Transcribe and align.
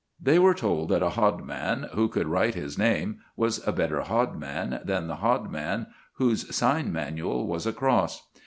They 0.19 0.39
were 0.39 0.55
told 0.55 0.89
that 0.89 1.03
a 1.03 1.09
hodman 1.11 1.85
who 1.93 2.07
could 2.07 2.25
write 2.27 2.55
his 2.55 2.75
name 2.75 3.19
was 3.35 3.59
a 3.67 3.71
better 3.71 4.01
hodman 4.01 4.79
than 4.83 5.05
the 5.05 5.17
hodman 5.17 5.93
whose 6.13 6.55
sign 6.55 6.91
manual 6.91 7.45
was 7.45 7.67
a 7.67 7.71
cross. 7.71 8.23